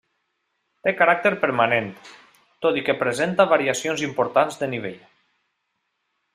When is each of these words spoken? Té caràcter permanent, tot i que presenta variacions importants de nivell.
Té 0.87 0.93
caràcter 1.01 1.31
permanent, 1.43 1.91
tot 2.67 2.81
i 2.83 2.85
que 2.89 2.97
presenta 3.03 3.47
variacions 3.53 4.05
importants 4.09 4.61
de 4.63 4.73
nivell. 4.77 5.01